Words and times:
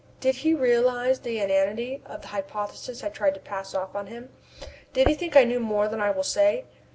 Does 0.19 0.37
he 0.37 0.55
realize 0.55 1.19
the 1.19 1.37
inanity 1.39 2.01
of 2.07 2.23
the 2.23 2.29
hypothesis 2.29 3.03
I 3.03 3.09
try 3.09 3.29
to 3.29 3.39
pass 3.39 3.75
off 3.75 3.93
on 3.93 4.07
him? 4.07 4.29
Does 4.93 5.05
he 5.05 5.13
think 5.13 5.35
I 5.35 5.43
know 5.43 5.59
more 5.59 5.87
than 5.87 6.01
I 6.01 6.09
will 6.09 6.23
say? 6.23 6.65